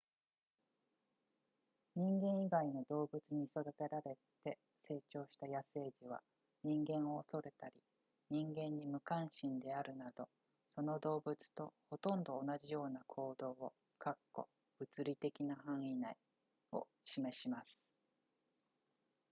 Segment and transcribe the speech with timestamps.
[1.93, 6.23] 人間以外の動物に育てられて成長した野生児は
[6.63, 7.75] 人間を恐れたり
[8.31, 10.27] 人間に無関心であるなど
[10.73, 13.73] その動物とほとんど同じような行動を
[14.79, 16.17] 物理的な範囲内
[16.71, 17.79] を示します